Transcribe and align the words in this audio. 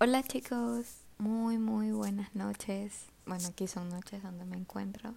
Hola 0.00 0.24
chicos, 0.24 0.86
muy 1.18 1.56
muy 1.56 1.92
buenas 1.92 2.34
noches. 2.34 3.04
Bueno, 3.26 3.46
aquí 3.46 3.68
son 3.68 3.90
noches 3.90 4.24
donde 4.24 4.44
me 4.44 4.56
encuentro. 4.56 5.14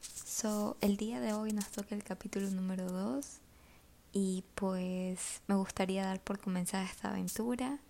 So, 0.00 0.76
el 0.80 0.96
día 0.96 1.20
de 1.20 1.32
hoy 1.32 1.52
nos 1.52 1.68
toca 1.70 1.96
el 1.96 2.04
capítulo 2.04 2.48
número 2.50 2.88
2 2.88 3.26
y 4.12 4.44
pues 4.54 5.42
me 5.48 5.56
gustaría 5.56 6.06
dar 6.06 6.20
por 6.20 6.38
comenzada 6.38 6.84
esta 6.84 7.10
aventura. 7.10 7.80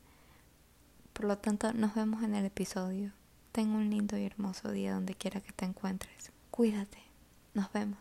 Por 1.12 1.26
lo 1.26 1.36
tanto, 1.36 1.74
nos 1.74 1.94
vemos 1.94 2.22
en 2.22 2.34
el 2.34 2.46
episodio. 2.46 3.12
Ten 3.52 3.68
un 3.68 3.90
lindo 3.90 4.16
y 4.16 4.24
hermoso 4.24 4.72
día 4.72 4.94
donde 4.94 5.14
quiera 5.14 5.42
que 5.42 5.52
te 5.52 5.66
encuentres. 5.66 6.32
Cuídate. 6.50 7.02
Nos 7.52 7.70
vemos. 7.70 7.98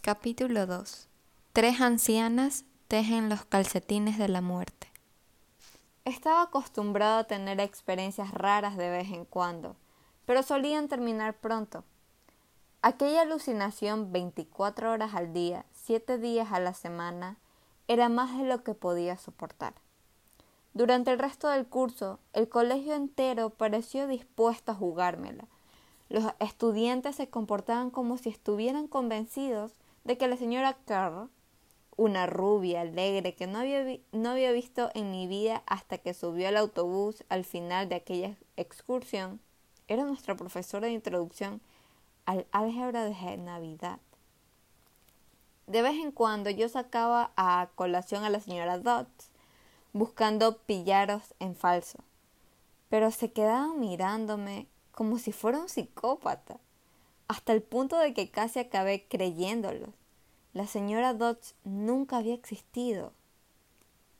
Capítulo 0.00 0.66
2. 0.66 1.08
Tres 1.52 1.80
ancianas 1.80 2.64
tejen 2.88 3.28
los 3.28 3.44
calcetines 3.44 4.18
de 4.18 4.28
la 4.28 4.40
muerte. 4.40 4.89
Estaba 6.06 6.42
acostumbrado 6.42 7.18
a 7.18 7.24
tener 7.24 7.60
experiencias 7.60 8.32
raras 8.32 8.76
de 8.78 8.88
vez 8.88 9.10
en 9.12 9.26
cuando, 9.26 9.76
pero 10.24 10.42
solían 10.42 10.88
terminar 10.88 11.34
pronto. 11.34 11.84
Aquella 12.80 13.22
alucinación 13.22 14.10
24 14.10 14.92
horas 14.92 15.14
al 15.14 15.34
día, 15.34 15.66
7 15.72 16.16
días 16.16 16.52
a 16.52 16.60
la 16.60 16.72
semana, 16.72 17.36
era 17.86 18.08
más 18.08 18.38
de 18.38 18.44
lo 18.44 18.64
que 18.64 18.72
podía 18.72 19.18
soportar. 19.18 19.74
Durante 20.72 21.10
el 21.10 21.18
resto 21.18 21.48
del 21.48 21.66
curso, 21.66 22.18
el 22.32 22.48
colegio 22.48 22.94
entero 22.94 23.50
pareció 23.50 24.06
dispuesto 24.06 24.72
a 24.72 24.76
jugármela. 24.76 25.44
Los 26.08 26.24
estudiantes 26.38 27.16
se 27.16 27.28
comportaban 27.28 27.90
como 27.90 28.16
si 28.16 28.30
estuvieran 28.30 28.88
convencidos 28.88 29.72
de 30.04 30.16
que 30.16 30.28
la 30.28 30.38
señora 30.38 30.78
Carr 30.86 31.28
una 32.00 32.26
rubia 32.26 32.80
alegre 32.80 33.34
que 33.34 33.46
no 33.46 33.58
había, 33.58 33.84
no 34.12 34.30
había 34.30 34.52
visto 34.52 34.90
en 34.94 35.10
mi 35.10 35.26
vida 35.26 35.62
hasta 35.66 35.98
que 35.98 36.14
subió 36.14 36.48
al 36.48 36.56
autobús 36.56 37.24
al 37.28 37.44
final 37.44 37.90
de 37.90 37.96
aquella 37.96 38.36
excursión, 38.56 39.38
era 39.86 40.04
nuestra 40.04 40.34
profesora 40.34 40.86
de 40.86 40.94
introducción 40.94 41.60
al 42.24 42.46
álgebra 42.52 43.04
de 43.04 43.36
Navidad. 43.36 43.98
De 45.66 45.82
vez 45.82 45.96
en 45.96 46.10
cuando 46.10 46.48
yo 46.48 46.70
sacaba 46.70 47.32
a 47.36 47.68
colación 47.74 48.24
a 48.24 48.30
la 48.30 48.40
señora 48.40 48.78
Dodds, 48.78 49.28
buscando 49.92 50.56
pillaros 50.56 51.34
en 51.38 51.54
falso, 51.54 51.98
pero 52.88 53.10
se 53.10 53.30
quedaban 53.30 53.78
mirándome 53.78 54.68
como 54.92 55.18
si 55.18 55.32
fuera 55.32 55.58
un 55.58 55.68
psicópata, 55.68 56.56
hasta 57.28 57.52
el 57.52 57.62
punto 57.62 57.98
de 57.98 58.14
que 58.14 58.30
casi 58.30 58.58
acabé 58.58 59.04
creyéndolos. 59.06 59.99
La 60.52 60.66
señora 60.66 61.14
Dodds 61.14 61.54
nunca 61.62 62.16
había 62.16 62.34
existido. 62.34 63.12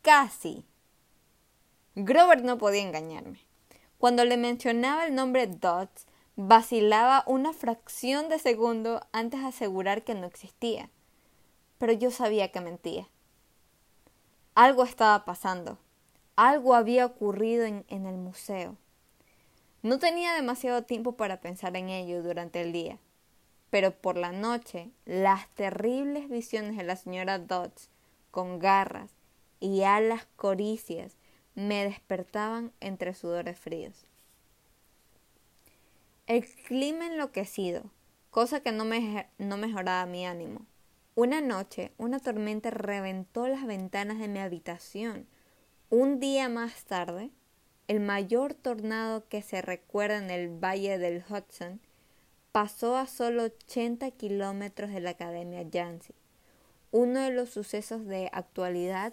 Casi. 0.00 0.64
Grover 1.96 2.44
no 2.44 2.56
podía 2.56 2.82
engañarme. 2.82 3.40
Cuando 3.98 4.24
le 4.24 4.36
mencionaba 4.36 5.06
el 5.06 5.14
nombre 5.16 5.48
Dodds, 5.48 6.06
vacilaba 6.36 7.24
una 7.26 7.52
fracción 7.52 8.28
de 8.28 8.38
segundo 8.38 9.04
antes 9.10 9.40
de 9.40 9.48
asegurar 9.48 10.04
que 10.04 10.14
no 10.14 10.26
existía. 10.26 10.88
Pero 11.78 11.92
yo 11.94 12.12
sabía 12.12 12.52
que 12.52 12.60
mentía. 12.60 13.08
Algo 14.54 14.84
estaba 14.84 15.24
pasando. 15.24 15.78
Algo 16.36 16.74
había 16.74 17.06
ocurrido 17.06 17.64
en, 17.64 17.84
en 17.88 18.06
el 18.06 18.16
museo. 18.16 18.76
No 19.82 19.98
tenía 19.98 20.34
demasiado 20.34 20.84
tiempo 20.84 21.16
para 21.16 21.40
pensar 21.40 21.76
en 21.76 21.88
ello 21.88 22.22
durante 22.22 22.60
el 22.60 22.72
día 22.72 23.00
pero 23.70 23.92
por 23.92 24.16
la 24.16 24.32
noche 24.32 24.90
las 25.06 25.48
terribles 25.54 26.28
visiones 26.28 26.76
de 26.76 26.82
la 26.82 26.96
señora 26.96 27.38
Dodds 27.38 27.88
con 28.30 28.58
garras 28.58 29.12
y 29.60 29.82
alas 29.82 30.26
coricias 30.36 31.16
me 31.54 31.84
despertaban 31.84 32.72
entre 32.80 33.14
sudores 33.14 33.58
fríos. 33.58 34.06
El 36.26 36.44
clima 36.46 37.06
enloquecido, 37.06 37.84
cosa 38.30 38.60
que 38.60 38.72
no, 38.72 38.84
no 39.38 39.56
mejoraba 39.56 40.06
mi 40.06 40.26
ánimo. 40.26 40.66
Una 41.16 41.40
noche 41.40 41.92
una 41.98 42.20
tormenta 42.20 42.70
reventó 42.70 43.48
las 43.48 43.66
ventanas 43.66 44.18
de 44.20 44.28
mi 44.28 44.38
habitación. 44.38 45.26
Un 45.90 46.20
día 46.20 46.48
más 46.48 46.84
tarde, 46.84 47.30
el 47.88 47.98
mayor 47.98 48.54
tornado 48.54 49.26
que 49.28 49.42
se 49.42 49.60
recuerda 49.60 50.18
en 50.18 50.30
el 50.30 50.48
valle 50.48 50.98
del 50.98 51.24
Hudson 51.28 51.80
pasó 52.52 52.96
a 52.96 53.06
solo 53.06 53.44
80 53.44 54.10
kilómetros 54.12 54.90
de 54.90 55.00
la 55.00 55.10
Academia 55.10 55.62
Yancy, 55.62 56.14
uno 56.90 57.20
de 57.20 57.30
los 57.30 57.50
sucesos 57.50 58.06
de 58.06 58.28
actualidad 58.32 59.12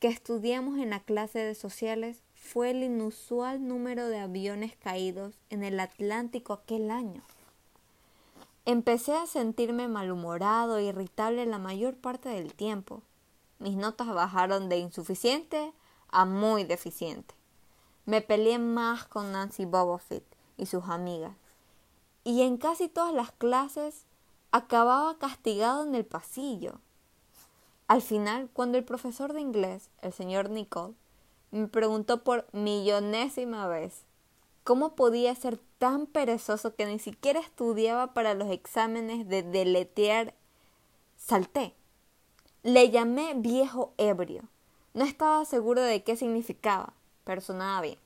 que 0.00 0.08
estudiamos 0.08 0.78
en 0.78 0.90
la 0.90 1.00
clase 1.00 1.38
de 1.38 1.54
sociales 1.54 2.22
fue 2.34 2.70
el 2.70 2.82
inusual 2.82 3.66
número 3.66 4.08
de 4.08 4.18
aviones 4.18 4.76
caídos 4.76 5.38
en 5.48 5.62
el 5.62 5.78
Atlántico 5.78 6.52
aquel 6.52 6.90
año. 6.90 7.22
Empecé 8.64 9.14
a 9.14 9.26
sentirme 9.26 9.86
malhumorado 9.86 10.78
e 10.78 10.84
irritable 10.84 11.46
la 11.46 11.58
mayor 11.58 11.94
parte 11.94 12.28
del 12.28 12.52
tiempo. 12.52 13.00
Mis 13.60 13.76
notas 13.76 14.08
bajaron 14.08 14.68
de 14.68 14.78
insuficiente 14.78 15.72
a 16.08 16.24
muy 16.24 16.64
deficiente. 16.64 17.34
Me 18.06 18.20
peleé 18.20 18.58
más 18.58 19.04
con 19.04 19.30
Nancy 19.32 19.64
Bobofit 19.64 20.24
y 20.56 20.66
sus 20.66 20.84
amigas 20.84 21.32
y 22.26 22.42
en 22.42 22.56
casi 22.56 22.88
todas 22.88 23.14
las 23.14 23.30
clases 23.30 24.04
acababa 24.50 25.16
castigado 25.16 25.84
en 25.86 25.94
el 25.94 26.04
pasillo. 26.04 26.80
Al 27.86 28.02
final, 28.02 28.50
cuando 28.52 28.78
el 28.78 28.84
profesor 28.84 29.32
de 29.32 29.40
inglés, 29.40 29.90
el 30.02 30.12
señor 30.12 30.50
Nicole, 30.50 30.94
me 31.52 31.68
preguntó 31.68 32.24
por 32.24 32.48
millonésima 32.52 33.68
vez 33.68 34.02
cómo 34.64 34.96
podía 34.96 35.36
ser 35.36 35.60
tan 35.78 36.06
perezoso 36.06 36.74
que 36.74 36.86
ni 36.86 36.98
siquiera 36.98 37.38
estudiaba 37.38 38.12
para 38.12 38.34
los 38.34 38.50
exámenes 38.50 39.28
de 39.28 39.44
deletear, 39.44 40.34
salté. 41.16 41.74
Le 42.64 42.90
llamé 42.90 43.34
viejo 43.36 43.94
ebrio. 43.98 44.42
No 44.94 45.04
estaba 45.04 45.44
seguro 45.44 45.80
de 45.80 46.02
qué 46.02 46.16
significaba, 46.16 46.92
pero 47.22 47.40
sonaba 47.40 47.82
bien. 47.82 47.98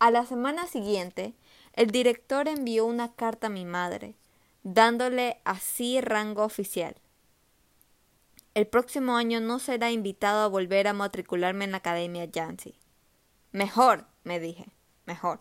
A 0.00 0.10
la 0.10 0.26
semana 0.26 0.66
siguiente, 0.66 1.34
el 1.74 1.90
director 1.90 2.46
envió 2.46 2.86
una 2.86 3.12
carta 3.14 3.48
a 3.48 3.50
mi 3.50 3.64
madre, 3.64 4.14
dándole 4.62 5.40
así 5.44 6.00
rango 6.00 6.44
oficial. 6.44 6.94
El 8.54 8.68
próximo 8.68 9.16
año 9.16 9.40
no 9.40 9.58
será 9.58 9.90
invitado 9.90 10.44
a 10.44 10.48
volver 10.48 10.86
a 10.86 10.92
matricularme 10.92 11.64
en 11.64 11.72
la 11.72 11.78
Academia 11.78 12.26
Yancy. 12.26 12.78
Mejor, 13.50 14.06
me 14.22 14.38
dije, 14.38 14.72
mejor. 15.04 15.40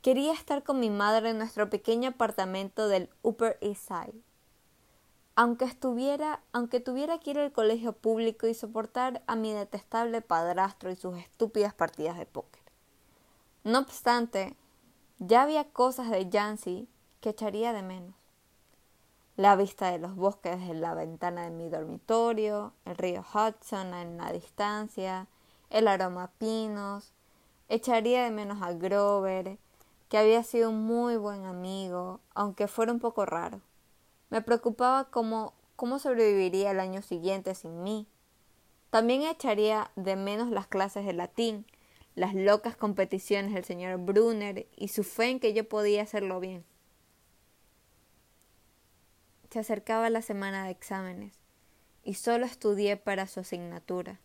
Quería 0.00 0.32
estar 0.32 0.62
con 0.62 0.80
mi 0.80 0.88
madre 0.88 1.30
en 1.30 1.38
nuestro 1.38 1.68
pequeño 1.68 2.10
apartamento 2.10 2.88
del 2.88 3.10
Upper 3.20 3.58
East 3.60 3.88
Side. 3.88 4.22
Aunque 5.36 5.66
estuviera, 5.66 6.42
aunque 6.52 6.80
tuviera 6.80 7.18
que 7.18 7.32
ir 7.32 7.38
al 7.38 7.52
colegio 7.52 7.92
público 7.92 8.46
y 8.46 8.54
soportar 8.54 9.22
a 9.26 9.36
mi 9.36 9.52
detestable 9.52 10.22
padrastro 10.22 10.90
y 10.90 10.96
sus 10.96 11.18
estúpidas 11.18 11.74
partidas 11.74 12.16
de 12.16 12.24
póker. 12.24 12.62
No 13.64 13.80
obstante, 13.80 14.56
ya 15.18 15.42
había 15.42 15.64
cosas 15.64 16.10
de 16.10 16.28
Yancy 16.28 16.88
que 17.20 17.30
echaría 17.30 17.72
de 17.72 17.82
menos. 17.82 18.14
La 19.36 19.56
vista 19.56 19.90
de 19.90 19.98
los 19.98 20.14
bosques 20.14 20.60
desde 20.60 20.74
la 20.74 20.94
ventana 20.94 21.42
de 21.42 21.50
mi 21.50 21.68
dormitorio, 21.68 22.72
el 22.84 22.96
río 22.96 23.24
Hudson 23.34 23.92
en 23.94 24.16
la 24.16 24.32
distancia, 24.32 25.26
el 25.70 25.88
aroma 25.88 26.24
a 26.24 26.30
pinos. 26.30 27.12
Echaría 27.68 28.24
de 28.24 28.30
menos 28.30 28.62
a 28.62 28.72
Grover, 28.72 29.58
que 30.08 30.18
había 30.18 30.44
sido 30.44 30.70
un 30.70 30.84
muy 30.84 31.16
buen 31.16 31.46
amigo, 31.46 32.20
aunque 32.34 32.68
fuera 32.68 32.92
un 32.92 33.00
poco 33.00 33.26
raro. 33.26 33.60
Me 34.30 34.42
preocupaba 34.42 35.04
cómo, 35.10 35.54
cómo 35.74 35.98
sobreviviría 35.98 36.70
el 36.70 36.78
año 36.78 37.02
siguiente 37.02 37.54
sin 37.56 37.82
mí. 37.82 38.06
También 38.90 39.22
echaría 39.22 39.90
de 39.96 40.14
menos 40.14 40.50
las 40.50 40.68
clases 40.68 41.04
de 41.04 41.12
latín, 41.12 41.66
las 42.14 42.34
locas 42.34 42.76
competiciones 42.76 43.54
del 43.54 43.64
señor 43.64 43.98
Brunner 43.98 44.66
y 44.76 44.88
su 44.88 45.04
fe 45.04 45.30
en 45.30 45.40
que 45.40 45.52
yo 45.52 45.68
podía 45.68 46.02
hacerlo 46.02 46.40
bien. 46.40 46.64
Se 49.50 49.58
acercaba 49.60 50.10
la 50.10 50.22
semana 50.22 50.64
de 50.64 50.70
exámenes 50.70 51.34
y 52.02 52.14
solo 52.14 52.46
estudié 52.46 52.96
para 52.96 53.26
su 53.26 53.40
asignatura. 53.40 54.20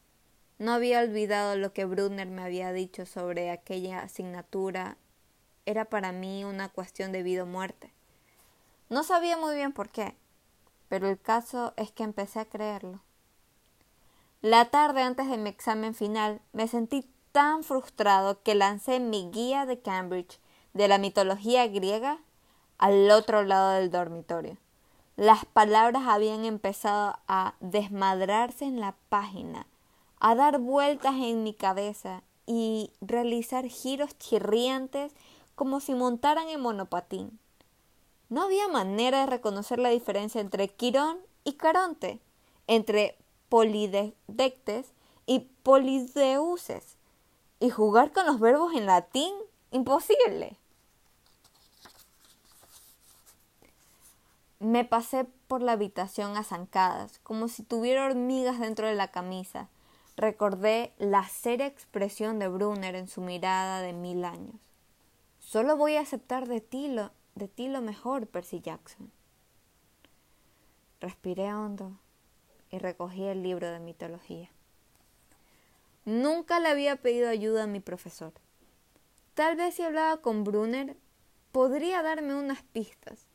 No 0.58 0.74
había 0.74 1.00
olvidado 1.00 1.56
lo 1.56 1.72
que 1.72 1.86
Brunner 1.86 2.28
me 2.28 2.44
había 2.44 2.74
dicho 2.74 3.06
sobre 3.06 3.50
aquella 3.50 4.02
asignatura. 4.02 4.98
Era 5.66 5.86
para 5.86 6.12
mí 6.12 6.44
una 6.44 6.70
cuestión 6.70 7.12
de 7.12 7.24
vida 7.24 7.44
o 7.44 7.46
muerte. 7.46 7.94
No 8.90 9.04
sabía 9.04 9.38
muy 9.38 9.56
bien 9.56 9.72
por 9.72 9.90
qué, 9.90 10.16
pero 10.90 11.08
el 11.08 11.20
caso 11.20 11.74
es 11.78 11.92
que 11.92 12.04
empecé 12.04 12.40
a 12.40 12.46
creerlo. 12.46 13.02
La 14.42 14.70
tarde 14.72 15.02
antes 15.02 15.30
de 15.30 15.38
mi 15.38 15.50
examen 15.50 15.94
final 15.94 16.42
me 16.54 16.68
sentí 16.68 17.10
tan 17.32 17.64
frustrado 17.64 18.42
que 18.44 18.56
lancé 18.56 19.00
mi 19.00 19.30
guía 19.32 19.66
de 19.66 19.80
Cambridge 19.80 20.40
de 20.74 20.88
la 20.88 20.98
mitología 20.98 21.68
griega 21.68 22.20
al 22.78 23.10
otro 23.12 23.44
lado 23.44 23.72
del 23.72 23.92
dormitorio. 23.92 24.58
Las 25.16 25.46
palabras 25.46 26.04
habían 26.08 26.46
empezado 26.46 27.18
a 27.28 27.56
desmadrarse 27.60 28.66
en 28.66 28.80
la 28.80 28.96
página, 29.10 29.68
a 30.20 30.36
dar 30.36 30.60
vueltas 30.60 31.16
en 31.16 31.44
mi 31.44 31.54
cabeza, 31.54 32.24
y 32.52 32.90
realizar 33.00 33.68
giros 33.68 34.18
chirriantes 34.18 35.14
como 35.54 35.80
si 35.80 35.94
montaran 35.94 36.50
en 36.50 36.60
monopatín. 36.60 37.38
No 38.30 38.42
había 38.42 38.68
manera 38.68 39.20
de 39.20 39.26
reconocer 39.28 39.78
la 39.78 39.90
diferencia 39.90 40.42
entre 40.42 40.68
Quirón 40.68 41.20
y 41.44 41.54
Caronte, 41.54 42.20
entre 42.66 43.16
Polidectes 43.50 44.94
y 45.28 45.42
Polideuses. 45.62 46.98
Y 47.60 47.70
jugar 47.70 48.12
con 48.12 48.26
los 48.26 48.40
verbos 48.40 48.74
en 48.74 48.86
latín, 48.86 49.34
imposible. 49.72 50.58
Me 54.60 54.84
pasé 54.84 55.26
por 55.48 55.62
la 55.62 55.72
habitación 55.74 56.36
a 56.36 56.44
zancadas, 56.44 57.20
como 57.20 57.48
si 57.48 57.64
tuviera 57.64 58.06
hormigas 58.06 58.60
dentro 58.60 58.88
de 58.88 58.96
la 58.96 59.10
camisa. 59.10 59.70
Recordé 60.18 60.94
la 60.98 61.28
seria 61.30 61.66
expresión 61.66 62.40
de 62.40 62.50
Brunner 62.50 62.96
en 62.96 63.08
su 63.08 63.22
mirada 63.22 63.82
de 63.82 63.94
mil 63.94 64.26
años. 64.26 64.56
Solo 65.40 65.78
voy 65.78 65.96
a 65.96 66.02
aceptar 66.02 66.48
de 66.48 66.60
ti 66.60 66.90
lo, 66.90 67.12
de 67.36 67.48
ti 67.48 67.70
lo 67.70 67.82
mejor, 67.82 68.28
Percy 68.28 68.60
Jackson. 68.60 69.12
Respiré 71.00 71.54
hondo 71.54 71.94
y 72.70 72.80
recogí 72.80 73.24
el 73.24 73.42
libro 73.42 73.72
de 73.72 73.80
mitología. 73.80 74.50
Nunca 76.10 76.60
le 76.60 76.70
había 76.70 76.96
pedido 76.96 77.30
ayuda 77.30 77.66
a 77.66 77.68
mi 77.68 77.82
profesor. 77.82 78.34
Tal 79.36 79.56
vez 79.56 79.76
si 79.76 79.84
hablaba 79.84 80.24
con 80.24 80.44
Brunner 80.44 80.98
podría 81.52 82.02
darme 82.02 82.34
unas 82.34 82.64
pistas. 82.64 83.28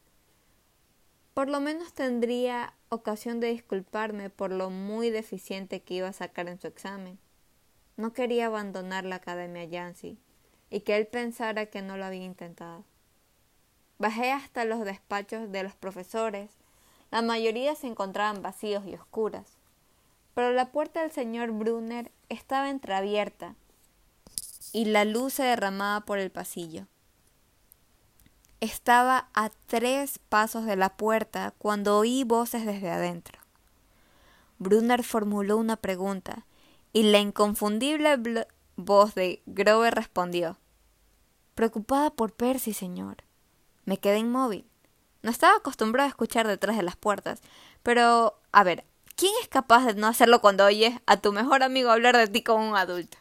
Por 1.35 1.49
lo 1.49 1.61
menos 1.61 1.93
tendría 1.93 2.75
ocasión 2.89 3.39
de 3.39 3.53
disculparme 3.53 4.29
por 4.29 4.51
lo 4.51 4.71
muy 4.71 5.11
deficiente 5.11 5.83
que 5.83 5.95
iba 5.95 6.09
a 6.09 6.13
sacar 6.13 6.49
en 6.49 6.61
su 6.61 6.67
examen. 6.67 7.21
No 7.97 8.13
quería 8.13 8.47
abandonar 8.47 9.05
la 9.05 9.17
Academia 9.17 9.63
Yancy 9.63 10.19
y 10.69 10.81
que 10.81 10.97
él 10.97 11.07
pensara 11.07 11.67
que 11.67 11.81
no 11.81 11.97
lo 11.97 12.05
había 12.05 12.25
intentado. 12.25 12.85
Bajé 13.99 14.33
hasta 14.33 14.65
los 14.65 14.85
despachos 14.85 15.53
de 15.53 15.63
los 15.63 15.77
profesores. 15.77 16.51
La 17.13 17.23
mayoría 17.23 17.77
se 17.77 17.87
encontraban 17.87 18.43
vacíos 18.43 18.85
y 18.85 18.95
oscuras, 18.95 19.54
pero 20.35 20.53
la 20.53 20.73
puerta 20.73 21.01
del 21.01 21.13
señor 21.13 21.53
Brunner 21.53 22.11
estaba 22.29 22.71
entreabierta 22.71 23.55
y 24.73 24.87
la 24.87 25.05
luz 25.05 25.35
se 25.35 25.45
derramaba 25.45 26.05
por 26.05 26.19
el 26.19 26.31
pasillo. 26.31 26.87
Estaba 28.61 29.29
a 29.35 29.51
tres 29.67 30.19
pasos 30.19 30.65
de 30.65 30.77
la 30.77 30.97
puerta 30.97 31.55
cuando 31.59 31.99
oí 31.99 32.25
voces 32.25 32.67
desde 32.67 32.91
adentro. 32.91 33.39
Brunner 34.59 35.05
formuló 35.05 35.57
una 35.57 35.77
pregunta 35.77 36.47
y 36.93 37.05
la 37.05 37.19
inconfundible 37.19 38.47
voz 38.77 39.15
de 39.15 39.43
Grover 39.47 39.95
respondió 39.95 40.59
Preocupada 41.55 42.11
por 42.11 42.33
Percy, 42.33 42.73
señor. 42.73 43.19
Me 43.85 43.99
quedé 43.99 44.19
inmóvil. 44.19 44.67
No 45.23 45.31
estaba 45.31 45.57
acostumbrado 45.57 46.07
a 46.07 46.11
escuchar 46.11 46.47
detrás 46.47 46.77
de 46.77 46.83
las 46.83 46.97
puertas, 46.97 47.43
pero, 47.83 48.41
a 48.51 48.65
ver, 48.65 48.85
¿quién 49.17 49.33
es 49.43 49.49
capaz 49.49 49.87
de 49.87 49.95
no 49.95 50.07
hacerlo 50.07 50.41
cuando 50.41 50.65
oyes 50.65 50.95
a 51.07 51.17
tu 51.17 51.33
mejor 51.33 51.63
amigo 51.63 51.91
hablar 51.91 52.17
de 52.17 52.29
ti 52.29 52.43
como 52.43 52.69
un 52.69 52.77
adulto? 52.77 53.19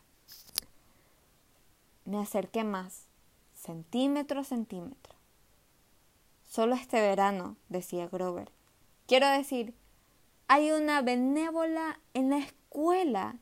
Me 2.06 2.20
acerqué 2.20 2.64
más, 2.64 3.08
centímetro 3.54 4.42
a 4.42 4.44
centímetro. 4.44 5.16
Solo 6.44 6.76
este 6.76 7.02
verano, 7.02 7.58
decía 7.70 8.08
Grover. 8.08 8.52
Quiero 9.08 9.28
decir, 9.28 9.74
hay 10.48 10.72
una 10.72 11.02
benévola 11.02 12.00
en 12.14 12.30
la 12.30 12.38
escuela. 12.38 13.38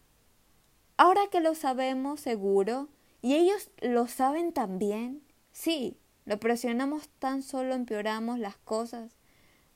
Ahora 0.97 1.21
que 1.31 1.41
lo 1.41 1.55
sabemos 1.55 2.21
seguro, 2.21 2.87
y 3.21 3.35
ellos 3.35 3.69
lo 3.81 4.07
saben 4.07 4.53
también, 4.53 5.21
sí, 5.51 5.97
lo 6.25 6.39
presionamos 6.39 7.09
tan 7.19 7.41
solo 7.43 7.73
empeoramos 7.73 8.39
las 8.39 8.57
cosas, 8.57 9.11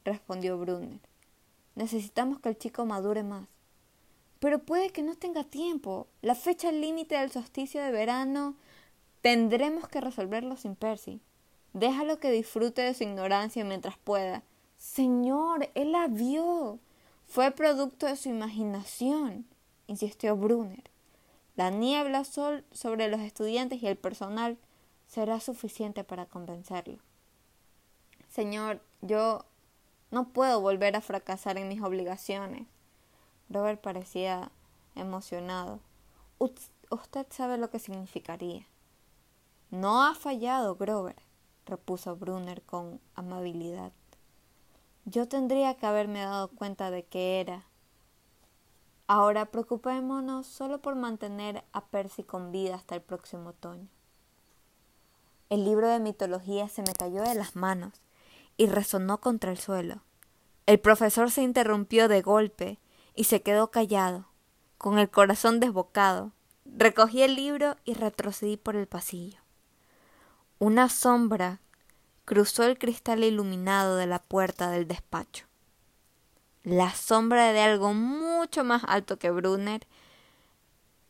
respondió 0.03 0.57
Brunner. 0.57 0.99
Necesitamos 1.75 2.39
que 2.39 2.49
el 2.49 2.57
chico 2.57 2.85
madure 2.85 3.23
más. 3.23 3.47
Pero 4.39 4.59
puede 4.59 4.91
que 4.91 5.03
no 5.03 5.15
tenga 5.15 5.43
tiempo. 5.43 6.07
La 6.21 6.35
fecha 6.35 6.71
límite 6.71 7.15
del 7.15 7.31
solsticio 7.31 7.81
de 7.83 7.91
verano 7.91 8.55
tendremos 9.21 9.87
que 9.87 10.01
resolverlo 10.01 10.57
sin 10.57 10.75
Percy. 10.75 11.21
Déjalo 11.73 12.19
que 12.19 12.31
disfrute 12.31 12.81
de 12.81 12.93
su 12.93 13.03
ignorancia 13.03 13.65
mientras 13.65 13.97
pueda. 13.97 14.43
Señor, 14.77 15.69
él 15.73 15.91
la 15.91 16.07
vio. 16.07 16.79
Fue 17.27 17.51
producto 17.51 18.05
de 18.05 18.15
su 18.15 18.29
imaginación, 18.29 19.45
insistió 19.87 20.37
Brunner. 20.37 20.83
La 21.55 21.69
niebla 21.71 22.23
sol 22.23 22.63
sobre 22.71 23.07
los 23.07 23.21
estudiantes 23.21 23.81
y 23.81 23.87
el 23.87 23.97
personal 23.97 24.57
será 25.07 25.39
suficiente 25.39 26.03
para 26.03 26.25
convencerlo. 26.25 26.99
Señor, 28.29 28.81
yo 29.01 29.45
no 30.15 30.29
puedo 30.29 30.61
volver 30.61 30.95
a 30.95 31.01
fracasar 31.01 31.57
en 31.57 31.67
mis 31.67 31.81
obligaciones. 31.81 32.67
Robert 33.49 33.81
parecía 33.81 34.49
emocionado. 34.95 35.81
Usted 36.39 37.27
sabe 37.31 37.57
lo 37.57 37.69
que 37.69 37.79
significaría. 37.79 38.65
No 39.71 40.05
ha 40.05 40.15
fallado, 40.15 40.77
Grover, 40.77 41.17
repuso 41.65 42.15
Brunner 42.15 42.61
con 42.61 43.01
amabilidad. 43.13 43.91
Yo 45.03 45.27
tendría 45.27 45.75
que 45.75 45.85
haberme 45.85 46.21
dado 46.21 46.47
cuenta 46.47 46.91
de 46.91 47.03
que 47.03 47.41
era. 47.41 47.65
Ahora 49.07 49.47
preocupémonos 49.47 50.47
solo 50.47 50.81
por 50.81 50.95
mantener 50.95 51.65
a 51.73 51.87
Percy 51.87 52.23
con 52.23 52.53
vida 52.53 52.75
hasta 52.75 52.95
el 52.95 53.01
próximo 53.01 53.49
otoño. 53.49 53.89
El 55.49 55.65
libro 55.65 55.89
de 55.89 55.99
mitología 55.99 56.69
se 56.69 56.83
me 56.83 56.93
cayó 56.93 57.21
de 57.21 57.35
las 57.35 57.57
manos 57.57 58.01
y 58.55 58.67
resonó 58.67 59.19
contra 59.19 59.51
el 59.51 59.57
suelo. 59.57 60.04
El 60.65 60.79
profesor 60.79 61.29
se 61.29 61.43
interrumpió 61.43 62.07
de 62.07 62.23
golpe 62.23 62.79
y 63.13 63.25
se 63.25 63.43
quedó 63.43 63.69
callado, 63.69 64.27
con 64.79 64.97
el 64.97 65.09
corazón 65.09 65.59
desbocado. 65.59 66.31
Recogí 66.65 67.21
el 67.21 67.35
libro 67.35 67.77
y 67.85 67.93
retrocedí 67.93 68.57
por 68.57 68.75
el 68.75 68.87
pasillo. 68.87 69.39
Una 70.57 70.89
sombra 70.89 71.61
cruzó 72.25 72.63
el 72.63 72.79
cristal 72.79 73.23
iluminado 73.23 73.95
de 73.97 74.07
la 74.07 74.19
puerta 74.19 74.71
del 74.71 74.87
despacho. 74.87 75.45
La 76.63 76.91
sombra 76.95 77.53
de 77.53 77.61
algo 77.61 77.93
mucho 77.93 78.63
más 78.63 78.83
alto 78.87 79.19
que 79.19 79.29
Brunner 79.29 79.85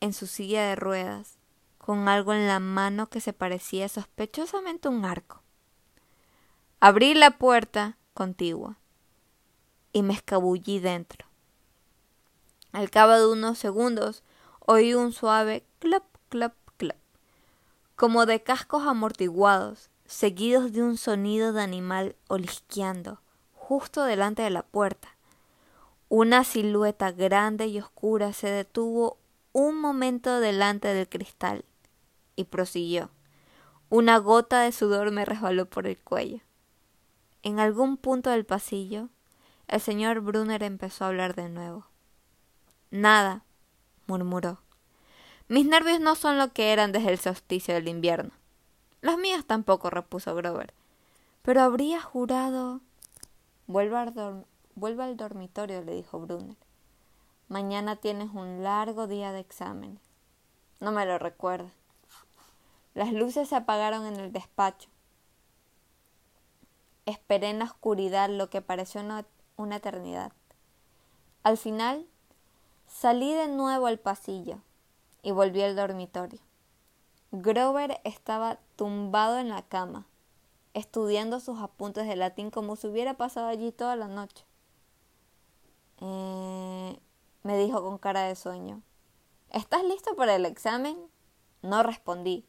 en 0.02 0.12
su 0.12 0.28
silla 0.28 0.68
de 0.68 0.76
ruedas 0.76 1.38
con 1.78 2.10
algo 2.10 2.34
en 2.34 2.48
la 2.48 2.60
mano 2.60 3.08
que 3.08 3.22
se 3.22 3.32
parecía 3.32 3.88
sospechosamente 3.88 4.90
un 4.90 5.06
arco. 5.06 5.42
Abrí 6.82 7.14
la 7.14 7.38
puerta 7.38 7.98
contigua 8.14 8.80
y 9.96 10.04
me 10.04 10.14
escabullí 10.14 10.80
dentro. 10.80 11.26
Al 12.74 12.90
cabo 12.90 13.14
de 13.14 13.28
unos 13.28 13.58
segundos 13.58 14.24
oí 14.60 14.94
un 14.94 15.14
suave 15.14 15.64
clap, 15.80 16.04
clap, 16.28 16.54
clap, 16.76 16.98
como 17.96 18.26
de 18.26 18.44
cascos 18.44 18.86
amortiguados, 18.86 19.90
seguidos 20.06 20.74
de 20.74 20.84
un 20.84 20.98
sonido 20.98 21.54
de 21.54 21.62
animal 21.62 22.18
olisqueando, 22.28 23.22
justo 23.54 24.04
delante 24.04 24.42
de 24.42 24.50
la 24.50 24.64
puerta. 24.64 25.16
Una 26.10 26.44
silueta 26.44 27.14
grande 27.14 27.68
y 27.68 27.80
oscura 27.80 28.34
se 28.34 28.50
detuvo 28.50 29.18
un 29.54 29.80
momento 29.80 30.42
delante 30.42 30.90
del 30.90 31.08
cristal 31.08 31.64
y 32.36 32.44
prosiguió. 32.44 33.12
Una 33.88 34.18
gota 34.18 34.60
de 34.60 34.74
sudor 34.74 35.12
me 35.12 35.24
resbaló 35.24 35.68
por 35.68 35.88
el 35.88 35.98
cuello. 35.98 36.42
En 37.44 37.62
algún 37.62 37.96
punto 37.96 38.30
del 38.30 38.46
pasillo, 38.46 39.08
el 39.68 39.82
señor 39.82 40.22
Brunner 40.22 40.64
empezó 40.64 41.06
a 41.06 41.08
hablar 41.08 41.36
de 41.36 41.50
nuevo. 41.50 41.86
Nada, 42.92 43.44
murmuró. 44.08 44.60
Mis 45.48 45.66
nervios 45.66 46.00
no 46.00 46.16
son 46.16 46.38
lo 46.38 46.54
que 46.54 46.74
eran 46.74 46.92
desde 46.92 47.12
el 47.12 47.20
solsticio 47.20 47.74
del 47.74 47.88
invierno. 47.88 48.32
Los 49.02 49.18
míos 49.18 49.46
tampoco, 49.46 49.90
repuso 49.90 50.34
Grover. 50.34 50.74
Pero 51.44 51.62
habría 51.62 52.02
jurado. 52.02 52.82
Vuelva 53.68 54.02
al, 54.02 55.18
dormitorio, 55.18 55.84
le 55.84 55.94
dijo 55.94 56.20
Brunner. 56.20 56.58
Mañana 57.48 57.96
tienes 57.96 58.32
un 58.34 58.64
largo 58.64 59.06
día 59.06 59.32
de 59.32 59.42
exámenes. 59.42 60.02
No 60.80 60.92
me 60.92 61.06
lo 61.06 61.20
recuerda. 61.20 61.72
Las 62.96 63.14
luces 63.14 63.50
se 63.50 63.56
apagaron 63.56 64.06
en 64.08 64.16
el 64.16 64.32
despacho. 64.32 64.90
Esperé 67.06 67.52
en 67.52 67.60
la 67.60 67.66
oscuridad 67.66 68.30
lo 68.30 68.50
que 68.50 68.62
pareció 68.62 69.02
una, 69.02 69.26
una 69.58 69.78
eternidad. 69.78 70.32
Al 71.44 71.58
final 71.58 72.08
salí 72.88 73.34
de 73.34 73.48
nuevo 73.48 73.88
al 73.88 74.00
pasillo 74.00 74.60
y 75.22 75.32
volví 75.32 75.62
al 75.62 75.76
dormitorio. 75.76 76.40
Grover 77.32 78.00
estaba 78.04 78.60
tumbado 78.76 79.40
en 79.40 79.50
la 79.50 79.62
cama, 79.64 80.06
estudiando 80.74 81.40
sus 81.40 81.60
apuntes 81.60 82.08
de 82.08 82.16
latín 82.16 82.52
como 82.52 82.76
si 82.76 82.88
hubiera 82.88 83.16
pasado 83.16 83.48
allí 83.48 83.72
toda 83.72 83.96
la 83.96 84.08
noche. 84.08 84.46
Eh, 86.00 87.00
me 87.44 87.58
dijo 87.58 87.84
con 87.84 87.98
cara 87.98 88.24
de 88.24 88.36
sueño. 88.36 88.82
¿Estás 89.52 89.84
listo 89.84 90.16
para 90.16 90.36
el 90.36 90.46
examen? 90.46 90.98
No 91.62 91.84
respondí. 91.84 92.46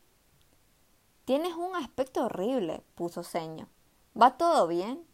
Tienes 1.24 1.54
un 1.54 1.74
aspecto 1.76 2.24
horrible, 2.24 2.82
puso 2.94 3.22
ceño. 3.22 3.68
¿Va 4.20 4.36
todo 4.36 4.66
bien? 4.66 5.04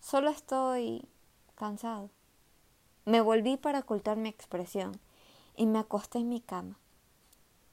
Solo 0.00 0.30
estoy 0.30 1.04
cansado. 1.54 2.08
Me 3.04 3.20
volví 3.20 3.56
para 3.58 3.80
ocultar 3.80 4.16
mi 4.16 4.30
expresión 4.30 4.98
y 5.56 5.66
me 5.66 5.78
acosté 5.78 6.18
en 6.18 6.30
mi 6.30 6.40
cama. 6.40 6.78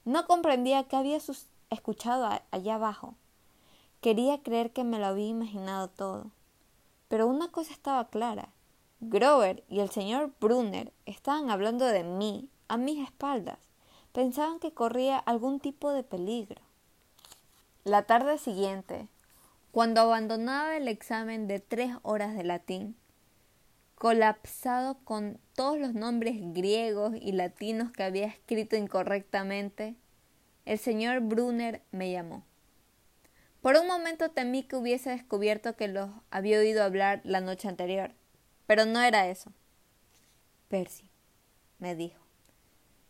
No 0.04 0.28
comprendía 0.28 0.84
qué 0.84 0.98
había 0.98 1.18
escuchado 1.70 2.30
allá 2.52 2.76
abajo. 2.76 3.16
Quería 4.02 4.44
creer 4.44 4.72
que 4.72 4.84
me 4.84 5.00
lo 5.00 5.06
había 5.06 5.28
imaginado 5.28 5.88
todo. 5.88 6.32
Pero 7.08 7.28
una 7.28 7.50
cosa 7.50 7.72
estaba 7.72 8.10
clara. 8.10 8.50
Grover 9.00 9.64
y 9.70 9.80
el 9.80 9.90
señor 9.90 10.34
Brunner 10.40 10.92
estaban 11.06 11.50
hablando 11.50 11.86
de 11.86 12.04
mí 12.04 12.50
a 12.68 12.78
mis 12.78 13.04
espaldas. 13.04 13.60
Pensaban 14.12 14.60
que 14.60 14.74
corría 14.74 15.18
algún 15.18 15.60
tipo 15.60 15.92
de 15.92 16.04
peligro. 16.04 16.62
La 17.86 18.04
tarde 18.04 18.38
siguiente, 18.38 19.08
cuando 19.72 20.02
abandonaba 20.02 20.78
el 20.78 20.88
examen 20.88 21.48
de 21.48 21.60
tres 21.60 21.92
horas 22.02 22.36
de 22.36 22.44
latín, 22.44 22.96
colapsado 23.96 25.00
con 25.04 25.40
todos 25.56 25.80
los 25.80 25.94
nombres 25.94 26.36
griegos 26.54 27.16
y 27.20 27.32
latinos 27.32 27.92
que 27.92 28.04
había 28.04 28.28
escrito 28.28 28.76
incorrectamente, 28.76 29.96
el 30.66 30.78
señor 30.78 31.22
Brunner 31.22 31.82
me 31.92 32.12
llamó. 32.12 32.44
Por 33.62 33.76
un 33.76 33.88
momento 33.88 34.30
temí 34.30 34.64
que 34.64 34.76
hubiese 34.76 35.10
descubierto 35.10 35.76
que 35.76 35.88
los 35.88 36.10
había 36.30 36.60
oído 36.60 36.84
hablar 36.84 37.22
la 37.24 37.42
noche 37.42 37.68
anterior, 37.68 38.12
pero 38.66 38.86
no 38.86 39.02
era 39.02 39.28
eso. 39.28 39.52
Percy, 40.68 41.10
me 41.80 41.96
dijo, 41.96 42.20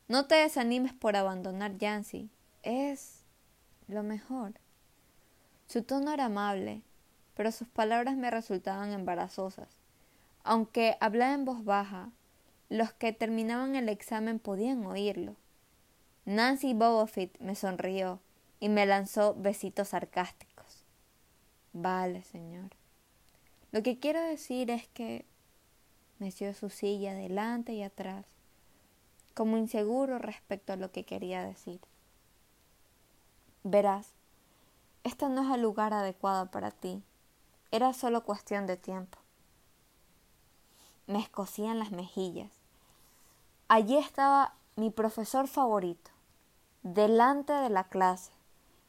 no 0.08 0.26
te 0.26 0.36
desanimes 0.36 0.94
por 0.94 1.16
abandonar 1.16 1.78
Yancy, 1.78 2.30
es 2.64 3.26
lo 3.88 4.04
mejor. 4.04 4.54
Su 5.68 5.84
tono 5.84 6.14
era 6.14 6.26
amable, 6.26 6.82
pero 7.36 7.52
sus 7.52 7.68
palabras 7.68 8.16
me 8.16 8.32
resultaban 8.32 8.94
embarazosas. 8.94 9.68
Aunque 10.44 10.98
hablaba 11.02 11.34
en 11.34 11.46
voz 11.46 11.66
baja, 11.66 12.10
los 12.70 12.94
que 12.94 13.14
terminaban 13.14 13.76
el 13.76 13.90
examen 13.90 14.40
podían 14.40 14.86
oírlo. 14.86 15.36
Nancy 16.26 16.74
Bobofit 16.74 17.38
me 17.40 17.56
sonrió 17.56 18.20
y 18.60 18.70
me 18.70 18.86
lanzó 18.86 19.36
besitos 19.36 19.90
sarcásticos. 19.90 20.84
Vale, 21.74 22.24
señor. 22.24 22.72
Lo 23.72 23.84
que 23.84 24.00
quiero 24.00 24.22
decir 24.22 24.72
es 24.72 24.88
que 24.88 25.26
meció 26.20 26.54
su 26.54 26.70
silla 26.70 27.14
delante 27.14 27.74
y 27.74 27.84
atrás, 27.84 28.26
como 29.34 29.58
inseguro 29.58 30.18
respecto 30.18 30.74
a 30.74 30.78
lo 30.78 30.92
que 30.92 31.04
quería 31.04 31.44
decir. 31.44 31.80
Verás, 33.64 34.17
este 35.08 35.30
no 35.30 35.42
es 35.42 35.56
el 35.56 35.62
lugar 35.62 35.94
adecuado 35.94 36.52
para 36.52 36.72
ti. 36.72 37.02
Era 37.72 37.94
solo 37.94 38.24
cuestión 38.24 38.68
de 38.68 38.78
tiempo. 38.78 39.18
Me 41.08 41.20
escocían 41.20 41.80
las 41.80 41.92
mejillas. 41.92 42.52
Allí 43.70 43.98
estaba 43.98 44.54
mi 44.76 44.90
profesor 44.90 45.48
favorito, 45.48 46.12
delante 46.84 47.54
de 47.54 47.70
la 47.70 47.86
clase, 47.86 48.32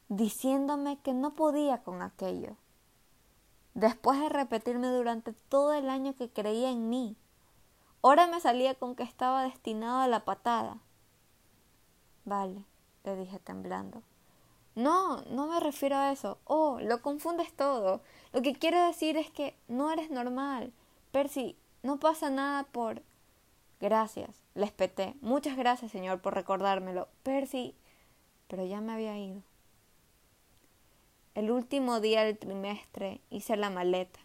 diciéndome 0.09 0.99
que 0.99 1.13
no 1.13 1.35
podía 1.35 1.83
con 1.83 2.01
aquello. 2.01 2.55
Después 3.73 4.19
de 4.19 4.29
repetirme 4.29 4.89
durante 4.89 5.33
todo 5.33 5.73
el 5.73 5.89
año 5.89 6.15
que 6.15 6.29
creía 6.29 6.69
en 6.69 6.89
mí, 6.89 7.15
ahora 8.01 8.27
me 8.27 8.39
salía 8.39 8.75
con 8.75 8.95
que 8.95 9.03
estaba 9.03 9.43
destinado 9.43 9.99
a 9.99 10.07
la 10.07 10.25
patada. 10.25 10.77
Vale, 12.25 12.65
le 13.05 13.15
dije 13.15 13.39
temblando. 13.39 14.03
No, 14.79 15.23
no 15.23 15.47
me 15.47 15.59
refiero 15.59 15.97
a 15.97 16.09
eso. 16.13 16.37
Oh, 16.45 16.79
lo 16.79 17.01
confundes 17.01 17.51
todo. 17.51 18.01
Lo 18.31 18.41
que 18.41 18.53
quiero 18.53 18.81
decir 18.87 19.17
es 19.17 19.29
que 19.29 19.53
no 19.67 19.91
eres 19.91 20.09
normal. 20.09 20.71
Percy, 21.11 21.57
no 21.83 21.99
pasa 21.99 22.29
nada 22.29 22.63
por... 22.63 23.03
Gracias, 23.81 24.29
les 24.55 24.71
peté. 24.71 25.15
Muchas 25.19 25.57
gracias, 25.57 25.91
señor, 25.91 26.21
por 26.21 26.33
recordármelo. 26.33 27.09
Percy... 27.23 27.75
Pero 28.47 28.65
ya 28.65 28.79
me 28.79 28.93
había 28.93 29.17
ido. 29.17 29.41
El 31.35 31.51
último 31.51 31.99
día 31.99 32.23
del 32.23 32.37
trimestre 32.37 33.19
hice 33.29 33.57
la 33.57 33.69
maleta. 33.69 34.21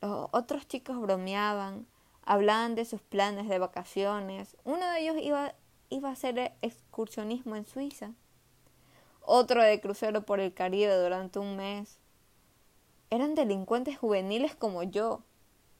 Los 0.00 0.30
otros 0.32 0.66
chicos 0.66 0.98
bromeaban, 0.98 1.86
hablaban 2.24 2.74
de 2.74 2.86
sus 2.86 3.02
planes 3.02 3.50
de 3.50 3.58
vacaciones. 3.58 4.56
Uno 4.64 4.90
de 4.92 5.00
ellos 5.00 5.16
iba, 5.20 5.52
iba 5.90 6.08
a 6.08 6.12
hacer 6.12 6.54
excursionismo 6.62 7.54
en 7.54 7.66
Suiza 7.66 8.14
otro 9.28 9.62
de 9.62 9.80
crucero 9.80 10.22
por 10.22 10.40
el 10.40 10.54
Caribe 10.54 10.96
durante 10.96 11.38
un 11.38 11.56
mes. 11.56 11.98
Eran 13.10 13.34
delincuentes 13.34 13.98
juveniles 13.98 14.56
como 14.56 14.82
yo, 14.82 15.22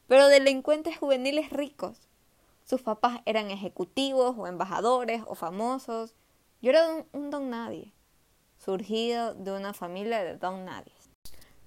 pero 0.07 0.27
delincuentes 0.27 0.97
juveniles 0.97 1.49
ricos. 1.49 2.09
Sus 2.63 2.83
papás 2.83 3.21
eran 3.25 3.49
ejecutivos 3.49 4.35
o 4.37 4.45
embajadores 4.45 5.23
o 5.25 5.33
famosos. 5.33 6.13
Yo 6.61 6.69
era 6.69 7.05
un, 7.11 7.31
don 7.31 7.49
nadie, 7.49 7.91
surgido 8.59 9.33
de 9.33 9.51
una 9.51 9.73
familia 9.73 10.23
de 10.23 10.37
don 10.37 10.65
nadie. 10.65 10.93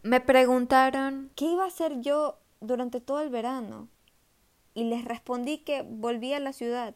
Me 0.03 0.21
preguntaron 0.21 1.33
qué 1.35 1.47
iba 1.47 1.65
a 1.65 1.69
hacer 1.69 2.01
yo 2.01 2.39
durante 2.61 3.01
todo 3.01 3.21
el 3.21 3.31
verano 3.31 3.89
y 4.75 4.85
les 4.85 5.05
respondí 5.05 5.59
que 5.59 5.83
volví 5.83 6.33
a 6.33 6.41
la 6.41 6.53
ciudad. 6.53 6.95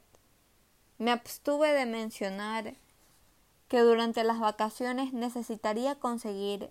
Me 0.99 1.11
abstuve 1.11 1.73
de 1.73 1.87
mencionar 1.87 2.75
que 3.68 3.80
durante 3.80 4.23
las 4.25 4.38
vacaciones 4.38 5.12
necesitaría 5.12 5.96
conseguir 5.96 6.70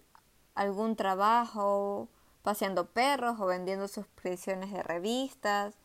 algún 0.54 0.96
trabajo 0.96 2.08
paseando 2.42 2.86
perros 2.88 3.40
o 3.40 3.46
vendiendo 3.46 3.88
suscripciones 3.88 4.72
de 4.72 4.84
revistas 4.84 5.76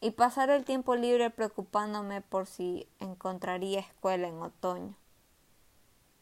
y 0.00 0.12
pasar 0.12 0.50
el 0.50 0.64
tiempo 0.64 0.94
libre 0.96 1.30
preocupándome 1.30 2.20
por 2.20 2.46
si 2.46 2.86
encontraría 3.00 3.80
escuela 3.80 4.28
en 4.28 4.40
otoño. 4.42 4.94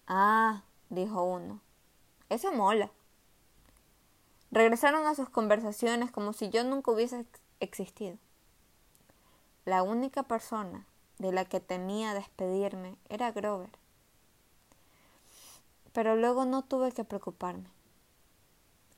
Ah, 0.06 0.62
dijo 0.88 1.24
uno, 1.24 1.60
eso 2.28 2.52
mola. 2.52 2.90
Regresaron 4.50 5.06
a 5.06 5.14
sus 5.14 5.28
conversaciones 5.28 6.10
como 6.10 6.32
si 6.32 6.48
yo 6.48 6.62
nunca 6.64 6.90
hubiese 6.90 7.26
existido. 7.60 8.18
La 9.64 9.82
única 9.82 10.22
persona 10.22 10.86
de 11.18 11.32
la 11.32 11.44
que 11.44 11.60
temía 11.60 12.14
despedirme 12.14 12.96
era 13.08 13.32
Grover 13.32 13.81
pero 15.92 16.16
luego 16.16 16.44
no 16.44 16.62
tuve 16.62 16.92
que 16.92 17.04
preocuparme. 17.04 17.68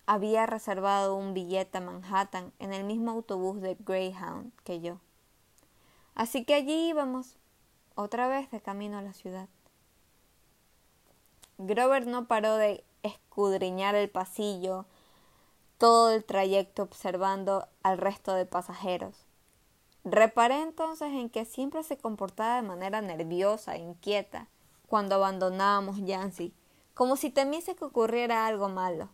Había 0.07 0.47
reservado 0.47 1.17
un 1.17 1.35
billete 1.35 1.79
a 1.79 1.81
Manhattan 1.81 2.53
en 2.59 2.73
el 2.73 2.85
mismo 2.85 3.11
autobús 3.11 3.61
de 3.61 3.77
Greyhound 3.81 4.53
que 4.63 4.81
yo. 4.81 4.99
Así 6.15 6.45
que 6.45 6.55
allí 6.55 6.89
íbamos, 6.89 7.37
otra 7.95 8.29
vez 8.29 8.51
de 8.51 8.61
camino 8.61 8.99
a 8.99 9.03
la 9.03 9.13
ciudad. 9.13 9.49
Grover 11.59 12.07
no 12.07 12.27
paró 12.27 12.57
de 12.57 12.85
escudriñar 13.03 13.95
el 13.95 14.11
pasillo 14.11 14.87
todo 15.79 16.11
el 16.11 16.25
trayecto 16.25 16.83
observando 16.83 17.69
al 17.83 17.99
resto 17.99 18.35
de 18.35 18.47
pasajeros. 18.47 19.27
Reparé 20.05 20.63
entonces 20.63 21.09
en 21.13 21.31
que 21.31 21.45
siempre 21.45 21.83
se 21.83 21.97
comportaba 21.97 22.57
de 22.57 22.69
manera 22.69 23.01
nerviosa 23.01 23.75
e 23.75 23.81
inquieta 23.81 24.49
cuando 24.87 25.15
abandonábamos 25.15 25.99
Yancy 26.05 26.53
como 26.95 27.17
si 27.17 27.31
temiese 27.31 27.75
que 27.77 27.85
ocurriera 27.85 28.47
algo 28.47 28.69
malo. 28.69 29.09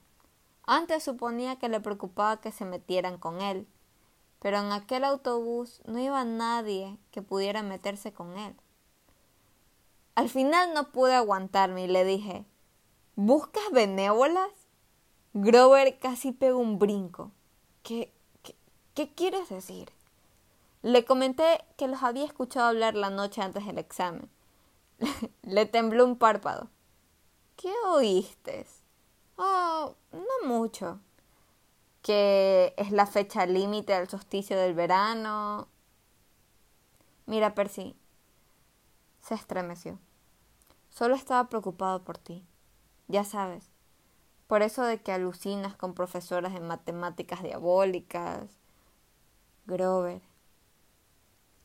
Antes 0.64 1.02
suponía 1.02 1.56
que 1.56 1.68
le 1.68 1.80
preocupaba 1.80 2.40
que 2.40 2.52
se 2.52 2.64
metieran 2.64 3.18
con 3.18 3.40
él, 3.40 3.66
pero 4.38 4.58
en 4.58 4.72
aquel 4.72 5.04
autobús 5.04 5.80
no 5.84 5.98
iba 5.98 6.24
nadie 6.24 6.98
que 7.10 7.22
pudiera 7.22 7.62
meterse 7.62 8.12
con 8.12 8.38
él. 8.38 8.54
Al 10.14 10.28
final 10.28 10.74
no 10.74 10.92
pude 10.92 11.14
aguantarme 11.14 11.84
y 11.84 11.88
le 11.88 12.04
dije 12.04 12.44
¿Buscas 13.16 13.64
benévolas? 13.72 14.50
Grover 15.32 15.98
casi 15.98 16.32
pegó 16.32 16.58
un 16.58 16.78
brinco. 16.78 17.30
¿Qué, 17.82 18.12
qué, 18.42 18.56
qué 18.94 19.14
quieres 19.14 19.48
decir? 19.48 19.90
Le 20.82 21.04
comenté 21.04 21.64
que 21.76 21.88
los 21.88 22.02
había 22.02 22.24
escuchado 22.24 22.68
hablar 22.68 22.94
la 22.94 23.10
noche 23.10 23.42
antes 23.42 23.66
del 23.66 23.78
examen. 23.78 24.30
le 25.42 25.66
tembló 25.66 26.04
un 26.04 26.16
párpado. 26.16 26.68
¿Qué 27.60 27.74
oíste? 27.84 28.66
Oh, 29.36 29.94
no 30.12 30.48
mucho. 30.48 30.98
Que 32.00 32.72
es 32.78 32.90
la 32.90 33.04
fecha 33.04 33.44
límite 33.44 33.92
del 33.92 34.08
solsticio 34.08 34.58
del 34.58 34.72
verano. 34.72 35.68
Mira, 37.26 37.54
Percy. 37.54 37.94
Se 39.20 39.34
estremeció. 39.34 39.98
Solo 40.88 41.14
estaba 41.14 41.50
preocupado 41.50 42.02
por 42.02 42.16
ti. 42.16 42.46
Ya 43.08 43.24
sabes. 43.24 43.68
Por 44.46 44.62
eso 44.62 44.82
de 44.84 45.02
que 45.02 45.12
alucinas 45.12 45.76
con 45.76 45.92
profesoras 45.92 46.54
de 46.54 46.60
matemáticas 46.60 47.42
diabólicas. 47.42 48.48
Grover. 49.66 50.22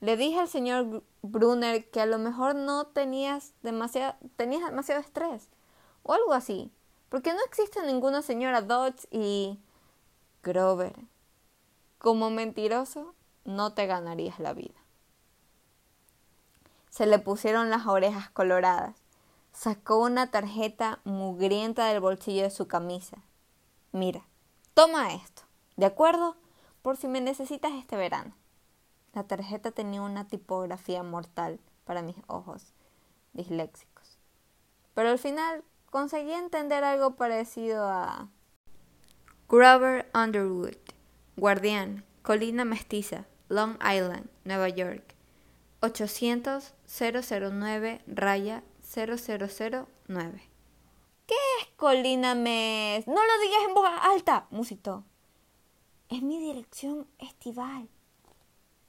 Le 0.01 0.17
dije 0.17 0.41
al 0.41 0.49
señor 0.49 1.05
Brunner 1.21 1.89
que 1.89 2.01
a 2.01 2.05
lo 2.05 2.19
mejor 2.19 2.53
no 2.53 2.87
tenías 2.87 3.53
demasiado, 3.63 4.17
tenías 4.35 4.65
demasiado 4.65 4.99
estrés 4.99 5.47
o 6.05 6.13
algo 6.13 6.33
así, 6.33 6.71
porque 7.09 7.33
no 7.33 7.43
existe 7.43 7.83
ninguna 7.85 8.21
señora 8.21 8.61
Dodge 8.61 9.07
y 9.11 9.59
Grover. 10.43 10.95
Como 11.97 12.29
mentiroso, 12.29 13.15
no 13.43 13.73
te 13.73 13.87
ganarías 13.87 14.39
la 14.39 14.53
vida. 14.53 14.75
Se 16.91 17.07
le 17.07 17.17
pusieron 17.19 17.69
las 17.69 17.87
orejas 17.87 18.29
coloradas. 18.29 18.95
Sacó 19.51 19.97
una 19.97 20.29
tarjeta 20.29 20.99
mugrienta 21.03 21.87
del 21.87 22.01
bolsillo 22.01 22.43
de 22.43 22.51
su 22.51 22.67
camisa. 22.67 23.17
Mira, 23.91 24.25
toma 24.73 25.13
esto, 25.13 25.41
¿de 25.75 25.87
acuerdo? 25.87 26.35
Por 26.83 26.97
si 26.97 27.07
me 27.07 27.21
necesitas 27.21 27.71
este 27.73 27.95
verano. 27.95 28.35
La 29.13 29.23
tarjeta 29.23 29.71
tenía 29.71 30.01
una 30.01 30.27
tipografía 30.27 31.01
mortal 31.01 31.59
para 31.85 32.03
mis 32.03 32.17
ojos 32.27 32.73
disléxicos. 33.33 34.19
Pero 34.93 35.09
al 35.09 35.19
final 35.19 35.63
conseguí 35.95 36.33
entender 36.33 36.83
algo 36.83 37.15
parecido 37.15 37.87
a 37.87 38.27
Grover 39.47 40.11
Underwood, 40.13 40.75
Guardián, 41.37 42.03
Colina 42.21 42.65
Mestiza, 42.65 43.27
Long 43.47 43.75
Island, 43.75 44.29
Nueva 44.43 44.67
York. 44.67 45.15
800 45.79 46.73
009 46.85 48.01
raya 48.07 48.61
0009. 48.83 49.87
¿Qué 51.27 51.35
es 51.61 51.67
Colina 51.77 52.35
Mes? 52.35 53.07
No 53.07 53.13
lo 53.13 53.41
digas 53.41 53.63
en 53.65 53.73
voz 53.73 53.89
alta, 54.01 54.47
musitó. 54.49 55.05
Es 56.09 56.21
mi 56.21 56.39
dirección 56.39 57.07
estival. 57.19 57.87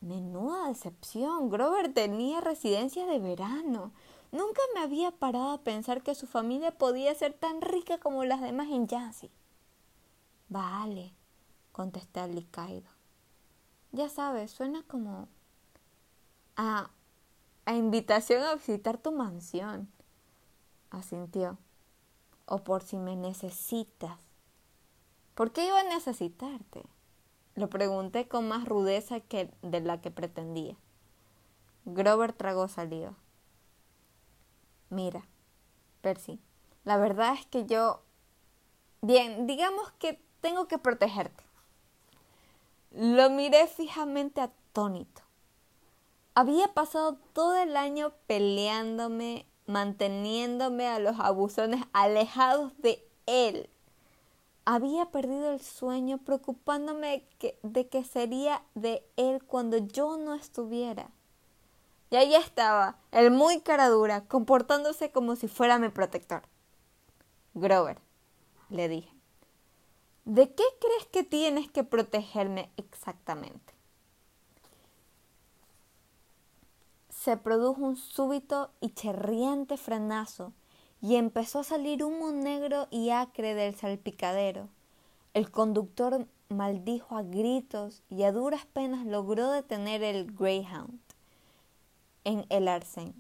Menuda 0.01 0.71
decepción. 0.71 1.51
Grover 1.51 1.95
tenía 1.95 2.41
residencia 2.41 3.07
de 3.07 3.21
verano. 3.21 3.93
Nunca 4.33 4.61
me 4.75 4.81
había 4.81 5.11
parado 5.13 5.51
a 5.51 5.63
pensar 5.63 6.03
que 6.03 6.15
su 6.15 6.27
familia 6.27 6.77
podía 6.77 7.15
ser 7.15 7.33
tan 7.33 7.61
rica 7.61 7.99
como 7.99 8.25
las 8.25 8.41
demás 8.41 8.69
en 8.69 8.87
Yancy. 8.87 9.31
Vale, 10.49 11.13
contesté 11.73 12.21
alicaído. 12.21 12.89
Ya 13.93 14.09
sabes, 14.09 14.51
suena 14.51 14.83
como 14.83 15.29
a, 16.57 16.91
a 17.65 17.75
invitación 17.75 18.43
a 18.43 18.55
visitar 18.55 18.99
tu 18.99 19.13
mansión. 19.13 19.89
Asintió. 20.91 21.59
O 22.47 22.59
por 22.63 22.83
si 22.83 22.97
me 22.97 23.17
necesitas. 23.17 24.19
¿Por 25.35 25.53
qué 25.53 25.67
iba 25.67 25.81
a 25.81 25.85
necesitarte? 25.85 26.85
Lo 27.55 27.69
pregunté 27.69 28.29
con 28.29 28.49
más 28.49 28.67
rudeza 28.67 29.21
que 29.21 29.51
de 29.63 29.81
la 29.81 30.01
que 30.01 30.11
pretendía. 30.11 30.77
Grover 31.85 32.33
tragó 32.33 32.69
saliva. 32.69 33.15
Mira, 34.91 35.27
Percy, 36.01 36.41
la 36.85 36.97
verdad 36.97 37.35
es 37.35 37.47
que 37.47 37.67
yo... 37.67 38.03
Bien, 39.03 39.47
digamos 39.47 39.93
que 39.93 40.21
tengo 40.41 40.69
que 40.69 40.79
protegerte. 40.79 41.45
Lo 42.93 43.31
miré 43.31 43.67
fijamente 43.67 44.41
atónito. 44.41 45.23
Había 46.35 46.75
pasado 46.75 47.19
todo 47.33 47.57
el 47.57 47.77
año 47.77 48.13
peleándome, 48.27 49.47
manteniéndome 49.67 50.87
a 50.87 50.99
los 50.99 51.19
abusones 51.19 51.83
alejados 51.93 52.73
de 52.79 53.07
él. 53.27 53.69
Había 54.65 55.07
perdido 55.07 55.53
el 55.53 55.61
sueño 55.61 56.19
preocupándome 56.19 57.27
de 57.63 57.89
que 57.89 58.05
sería 58.05 58.63
de 58.75 59.05
él 59.17 59.43
cuando 59.45 59.79
yo 59.79 60.17
no 60.17 60.35
estuviera. 60.35 61.11
Y 62.11 62.17
ahí 62.17 62.35
estaba, 62.35 62.99
el 63.11 63.31
muy 63.31 63.61
cara 63.61 63.89
dura, 63.89 64.25
comportándose 64.27 65.11
como 65.11 65.35
si 65.35 65.49
fuera 65.49 65.79
mi 65.79 65.89
protector. 65.89 66.43
Grover, 67.55 67.99
le 68.69 68.89
dije, 68.89 69.13
¿de 70.25 70.55
qué 70.55 70.63
crees 70.81 71.07
que 71.11 71.25
tienes 71.25 71.69
que 71.71 71.83
protegerme 71.83 72.71
exactamente? 72.77 73.75
Se 77.11 77.37
produjo 77.37 77.83
un 77.83 77.97
súbito 77.97 78.71
y 78.81 78.91
chirriante 78.91 79.77
frenazo 79.77 80.53
y 81.01 81.17
empezó 81.17 81.61
a 81.61 81.65
salir 81.65 82.05
humo 82.05 82.31
negro 82.31 82.87
y 82.91 83.11
acre 83.11 83.55
del 83.55 83.75
salpicadero. 83.75 84.69
El 85.35 85.51
conductor 85.51 86.29
maldijo 86.49 87.17
a 87.17 87.23
gritos 87.23 88.05
y 88.09 88.23
a 88.23 88.31
duras 88.31 88.65
penas 88.67 89.05
logró 89.07 89.51
detener 89.51 90.05
el 90.05 90.33
Greyhound 90.33 91.06
en 92.27 92.45
el 92.51 92.67
arcén. 92.67 93.15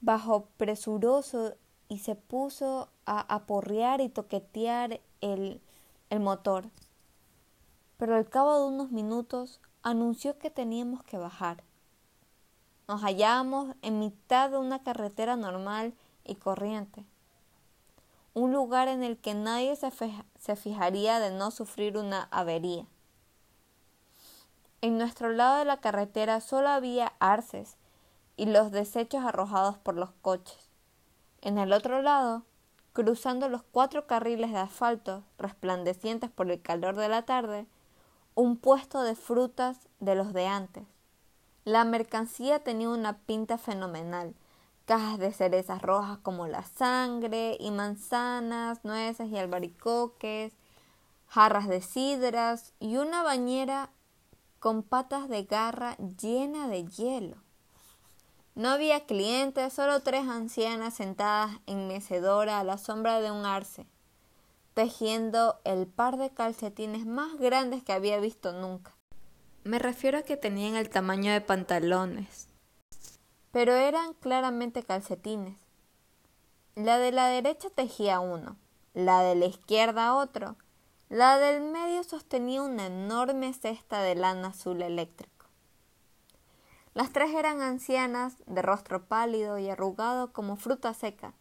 Bajó 0.00 0.46
presuroso 0.56 1.54
y 1.88 1.98
se 1.98 2.14
puso 2.14 2.88
a 3.04 3.20
aporrear 3.34 4.00
y 4.00 4.08
toquetear 4.08 5.00
el, 5.20 5.60
el 6.08 6.20
motor. 6.20 6.70
Pero 7.98 8.16
al 8.16 8.28
cabo 8.28 8.58
de 8.58 8.74
unos 8.74 8.90
minutos 8.90 9.60
anunció 9.82 10.38
que 10.38 10.50
teníamos 10.50 11.02
que 11.04 11.18
bajar. 11.18 11.62
Nos 12.88 13.02
hallábamos 13.02 13.76
en 13.82 13.98
mitad 13.98 14.50
de 14.50 14.56
una 14.56 14.82
carretera 14.82 15.36
normal 15.36 15.92
y 16.24 16.36
corriente. 16.36 17.04
Un 18.32 18.54
lugar 18.54 18.88
en 18.88 19.02
el 19.02 19.18
que 19.18 19.34
nadie 19.34 19.76
se, 19.76 19.92
se 20.38 20.56
fijaría 20.56 21.20
de 21.20 21.30
no 21.30 21.50
sufrir 21.50 21.98
una 21.98 22.22
avería. 22.30 22.86
En 24.80 24.96
nuestro 24.96 25.30
lado 25.30 25.58
de 25.58 25.66
la 25.66 25.80
carretera 25.80 26.40
solo 26.40 26.68
había 26.68 27.12
arces 27.18 27.76
y 28.38 28.46
los 28.46 28.70
desechos 28.70 29.24
arrojados 29.24 29.76
por 29.76 29.96
los 29.96 30.12
coches. 30.22 30.70
En 31.42 31.58
el 31.58 31.72
otro 31.72 32.00
lado, 32.00 32.44
cruzando 32.92 33.48
los 33.48 33.62
cuatro 33.64 34.06
carriles 34.06 34.52
de 34.52 34.58
asfalto 34.58 35.24
resplandecientes 35.38 36.30
por 36.30 36.50
el 36.50 36.62
calor 36.62 36.96
de 36.96 37.08
la 37.08 37.22
tarde, 37.22 37.66
un 38.36 38.56
puesto 38.56 39.02
de 39.02 39.16
frutas 39.16 39.88
de 39.98 40.14
los 40.14 40.32
de 40.32 40.46
antes. 40.46 40.84
La 41.64 41.84
mercancía 41.84 42.62
tenía 42.62 42.88
una 42.88 43.18
pinta 43.18 43.58
fenomenal, 43.58 44.34
cajas 44.84 45.18
de 45.18 45.32
cerezas 45.32 45.82
rojas 45.82 46.18
como 46.18 46.46
la 46.46 46.62
sangre, 46.62 47.56
y 47.58 47.72
manzanas, 47.72 48.84
nueces 48.84 49.28
y 49.30 49.36
albaricoques, 49.36 50.54
jarras 51.26 51.66
de 51.66 51.82
sidras 51.82 52.72
y 52.78 52.98
una 52.98 53.24
bañera 53.24 53.90
con 54.60 54.84
patas 54.84 55.28
de 55.28 55.42
garra 55.42 55.96
llena 55.96 56.68
de 56.68 56.86
hielo. 56.86 57.47
No 58.58 58.70
había 58.70 59.06
clientes, 59.06 59.72
solo 59.72 60.00
tres 60.00 60.26
ancianas 60.26 60.94
sentadas 60.94 61.60
en 61.66 61.86
mecedora 61.86 62.58
a 62.58 62.64
la 62.64 62.76
sombra 62.76 63.20
de 63.20 63.30
un 63.30 63.46
arce, 63.46 63.86
tejiendo 64.74 65.60
el 65.62 65.86
par 65.86 66.16
de 66.16 66.30
calcetines 66.30 67.06
más 67.06 67.38
grandes 67.38 67.84
que 67.84 67.92
había 67.92 68.18
visto 68.18 68.50
nunca. 68.50 68.96
Me 69.62 69.78
refiero 69.78 70.18
a 70.18 70.22
que 70.22 70.36
tenían 70.36 70.74
el 70.74 70.90
tamaño 70.90 71.30
de 71.30 71.40
pantalones, 71.40 72.48
pero 73.52 73.74
eran 73.74 74.14
claramente 74.14 74.82
calcetines. 74.82 75.60
La 76.74 76.98
de 76.98 77.12
la 77.12 77.28
derecha 77.28 77.70
tejía 77.70 78.18
uno, 78.18 78.56
la 78.92 79.22
de 79.22 79.36
la 79.36 79.46
izquierda 79.46 80.16
otro, 80.16 80.56
la 81.08 81.38
del 81.38 81.62
medio 81.62 82.02
sostenía 82.02 82.62
una 82.62 82.86
enorme 82.86 83.52
cesta 83.52 84.02
de 84.02 84.16
lana 84.16 84.48
azul 84.48 84.82
eléctrica. 84.82 85.37
Las 86.98 87.12
tres 87.12 87.32
eran 87.32 87.62
ancianas, 87.62 88.38
de 88.46 88.60
rostro 88.60 89.04
pálido 89.04 89.56
y 89.56 89.70
arrugado 89.70 90.32
como 90.32 90.56
fruta 90.56 90.92
seca, 90.94 91.32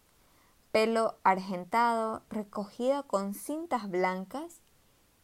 pelo 0.72 1.16
argentado, 1.24 2.22
recogido 2.30 3.08
con 3.08 3.34
cintas 3.34 3.90
blancas 3.90 4.62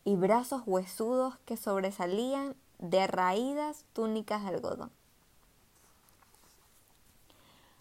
y 0.03 0.15
brazos 0.15 0.63
huesudos 0.65 1.37
que 1.45 1.55
sobresalían 1.55 2.55
de 2.79 3.05
raídas 3.05 3.85
túnicas 3.93 4.41
de 4.41 4.47
algodón. 4.49 4.91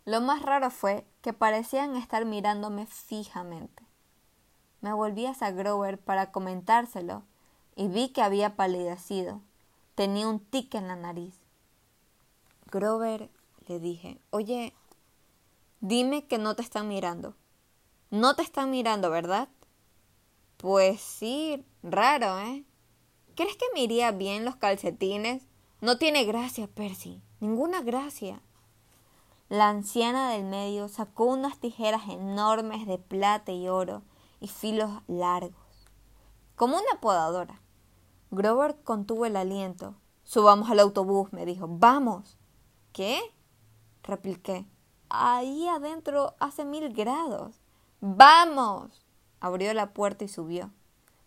Lo 0.05 0.21
más 0.21 0.43
raro 0.43 0.69
fue 0.69 1.07
que 1.23 1.33
parecían 1.33 1.97
estar 1.97 2.27
mirándome 2.27 2.85
fijamente. 2.85 3.83
Me 4.83 4.93
volví 4.93 5.25
hacia 5.25 5.53
Grover 5.53 5.99
para 5.99 6.33
comentárselo 6.33 7.23
y 7.77 7.89
vi 7.89 8.11
que 8.11 8.21
había 8.21 8.57
palidecido. 8.57 9.41
Tenía 9.95 10.29
un 10.29 10.39
tic 10.39 10.75
en 10.75 10.89
la 10.89 10.97
nariz. 10.97 11.42
Grover, 12.73 13.31
le 13.69 13.79
dije, 13.79 14.19
oye, 14.31 14.75
dime 15.81 16.27
que 16.27 16.39
no 16.39 16.57
te 16.57 16.63
están 16.63 16.89
mirando. 16.89 17.37
No 18.11 18.35
te 18.35 18.43
están 18.43 18.71
mirando, 18.71 19.11
¿verdad? 19.11 19.49
Pues 20.57 21.01
sí, 21.01 21.65
raro, 21.83 22.39
¿eh? 22.39 22.65
¿Crees 23.37 23.57
que 23.57 23.67
me 23.75 23.83
iría 23.83 24.11
bien 24.11 24.45
los 24.45 24.57
calcetines? 24.57 25.47
No 25.81 25.99
tiene 25.99 26.25
gracia, 26.25 26.67
Percy, 26.67 27.21
ninguna 27.41 27.83
gracia. 27.83 28.41
La 29.51 29.69
anciana 29.69 30.31
del 30.31 30.45
medio 30.45 30.89
sacó 30.89 31.27
unas 31.27 31.59
tijeras 31.59 32.09
enormes 32.09 32.87
de 32.87 32.99
plata 32.99 33.53
y 33.53 33.69
oro 33.69 34.03
y 34.41 34.49
filos 34.49 34.91
largos, 35.07 35.55
como 36.57 36.77
una 36.77 37.01
podadora. 37.01 37.61
Grover 38.31 38.83
contuvo 38.83 39.27
el 39.27 39.37
aliento, 39.37 39.95
Subamos 40.25 40.71
al 40.71 40.81
autobús, 40.81 41.33
me 41.33 41.45
dijo. 41.45 41.67
Vamos. 41.69 42.39
¿Qué? 42.93 43.21
repliqué. 44.03 44.67
Ahí 45.09 45.69
adentro 45.69 46.35
hace 46.39 46.65
mil 46.65 46.93
grados. 46.93 47.57
Vamos. 48.01 49.05
Abrió 49.41 49.73
la 49.75 49.93
puerta 49.93 50.25
y 50.25 50.29
subió. 50.29 50.71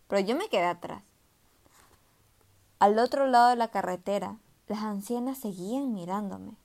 Pero 0.08 0.20
yo 0.20 0.36
me 0.36 0.48
quedé 0.48 0.66
atrás. 0.66 1.02
Al 2.78 2.98
otro 2.98 3.26
lado 3.26 3.48
de 3.50 3.56
la 3.56 3.68
carretera, 3.68 4.38
las 4.68 4.80
ancianas 4.80 5.38
seguían 5.38 5.94
mirándome. 5.94 6.56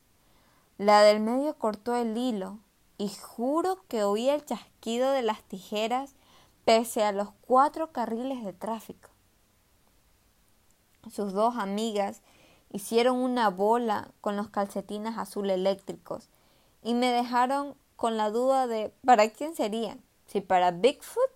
La 0.77 1.01
del 1.01 1.19
medio 1.19 1.57
cortó 1.57 1.95
el 1.95 2.17
hilo 2.17 2.59
y 2.97 3.09
juro 3.09 3.83
que 3.87 4.03
oí 4.03 4.29
el 4.29 4.45
chasquido 4.45 5.11
de 5.11 5.21
las 5.21 5.41
tijeras 5.43 6.15
pese 6.65 7.03
a 7.03 7.11
los 7.11 7.29
cuatro 7.41 7.91
carriles 7.91 8.43
de 8.43 8.53
tráfico. 8.53 9.09
Sus 11.11 11.33
dos 11.33 11.55
amigas 11.57 12.21
hicieron 12.71 13.17
una 13.17 13.49
bola 13.49 14.09
con 14.21 14.37
los 14.37 14.49
calcetines 14.49 15.17
azul 15.17 15.49
eléctricos 15.49 16.29
y 16.81 16.93
me 16.93 17.11
dejaron 17.11 17.75
con 17.95 18.17
la 18.17 18.31
duda 18.31 18.67
de 18.67 18.93
¿para 19.05 19.29
quién 19.29 19.55
serían? 19.55 20.01
¿Si 20.25 20.41
para 20.41 20.71
Bigfoot 20.71 21.31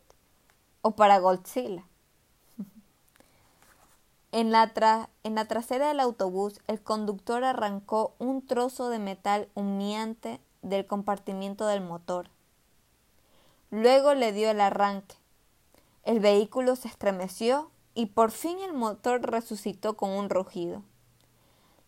o 0.82 0.92
para 0.92 1.20
Godzilla? 1.20 1.84
en, 4.32 4.52
la 4.52 5.10
en 5.24 5.36
la 5.36 5.46
trasera 5.46 5.90
del 5.90 6.00
autobús, 6.00 6.62
el 6.68 6.82
conductor 6.82 7.44
arrancó 7.44 8.16
un 8.18 8.46
trozo 8.46 8.90
de 8.90 9.00
metal 9.00 9.50
humeante 9.54 10.40
del 10.62 10.88
compartimiento 10.88 11.68
del 11.68 11.82
motor. 11.82 12.30
Luego 13.72 14.14
le 14.14 14.32
dio 14.32 14.50
el 14.50 14.62
arranque. 14.62 15.16
El 16.04 16.20
vehículo 16.20 16.76
se 16.76 16.88
estremeció 16.88 17.70
y 17.94 18.08
por 18.08 18.32
fin 18.32 18.60
el 18.60 18.74
motor 18.74 19.22
resucitó 19.30 19.98
con 19.98 20.12
un 20.12 20.30
rugido. 20.30 20.82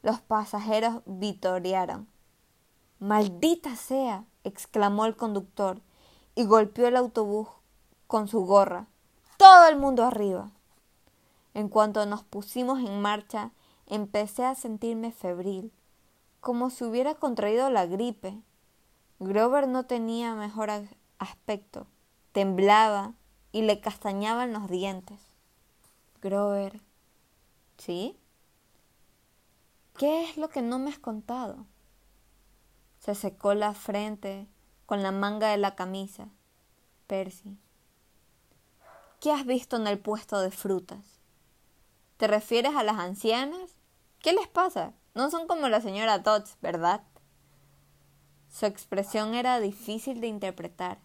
Los 0.08 0.22
pasajeros 0.22 1.02
vitorearon. 1.06 2.08
Maldita 2.98 3.76
sea, 3.76 4.24
exclamó 4.46 5.06
el 5.06 5.17
conductor 5.17 5.82
y 6.34 6.46
golpeó 6.46 6.88
el 6.88 6.96
autobús 6.96 7.50
con 8.08 8.30
su 8.30 8.46
gorra. 8.46 8.88
Todo 9.36 9.67
el 9.67 9.76
mundo 9.76 10.06
arriba. 10.06 10.50
En 11.54 11.67
cuanto 11.67 12.06
nos 12.06 12.24
pusimos 12.24 12.80
en 12.80 13.02
marcha, 13.02 13.52
empecé 13.86 14.46
a 14.46 14.56
sentirme 14.56 15.12
febril, 15.12 15.74
como 16.39 16.70
si 16.70 16.86
hubiera 16.86 17.15
contraído 17.15 17.70
la 17.70 17.86
gripe. 17.86 18.41
Grover 19.20 19.67
no 19.67 19.88
tenía 19.88 20.36
mejor 20.36 20.70
aspecto, 21.20 21.86
temblaba 22.32 23.12
y 23.52 23.63
le 23.63 23.82
castañaban 23.82 24.54
los 24.54 24.70
dientes. 24.70 25.20
Grover. 26.22 26.80
¿Sí? 27.78 28.17
¿Qué 29.98 30.26
es 30.26 30.38
lo 30.38 30.50
que 30.50 30.62
no 30.62 30.78
me 30.78 30.92
has 30.92 31.00
contado? 31.00 31.66
Se 33.00 33.16
secó 33.16 33.56
la 33.56 33.74
frente 33.74 34.48
con 34.86 35.02
la 35.02 35.12
manga 35.12 35.50
de 35.50 35.58
la 35.58 35.74
camisa. 35.74 36.30
Percy. 37.08 37.58
¿Qué 39.20 39.32
has 39.32 39.48
visto 39.48 39.76
en 39.76 39.88
el 39.88 39.98
puesto 39.98 40.40
de 40.40 40.52
frutas? 40.52 41.20
¿Te 42.18 42.28
refieres 42.28 42.76
a 42.76 42.84
las 42.84 43.00
ancianas? 43.00 43.72
¿Qué 44.20 44.34
les 44.34 44.48
pasa? 44.48 44.94
No 45.16 45.32
son 45.32 45.48
como 45.48 45.68
la 45.68 45.82
señora 45.82 46.20
Dodds, 46.20 46.58
¿verdad? 46.62 47.02
Su 48.50 48.68
expresión 48.68 49.34
era 49.34 49.60
difícil 49.60 50.22
de 50.22 50.28
interpretar, 50.28 51.00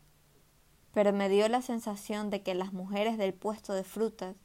pero 0.92 1.14
me 1.14 1.30
dio 1.30 1.48
la 1.48 1.62
sensación 1.62 2.28
de 2.28 2.42
que 2.42 2.54
las 2.54 2.74
mujeres 2.74 3.16
del 3.16 3.32
puesto 3.32 3.72
de 3.72 3.84
frutas 3.84 4.36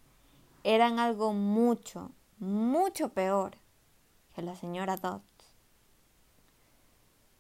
eran 0.64 1.00
algo 1.00 1.34
mucho, 1.34 2.12
mucho 2.40 3.10
peor 3.10 3.58
la 4.42 4.56
señora 4.56 4.98
Dodds. 4.98 5.24